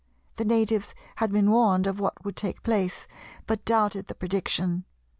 [0.37, 3.07] The natives had been warned of what would take place,
[3.45, 4.83] but doubted the prediction.